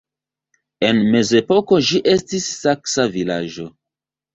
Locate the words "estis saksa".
2.17-3.11